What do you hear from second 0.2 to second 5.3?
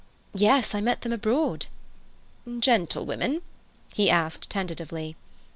"Yes; I met them abroad." "Gentlewomen?" he asked tentatively.